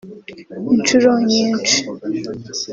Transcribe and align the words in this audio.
inshuro 0.75 1.09
nyinshi 1.27 1.77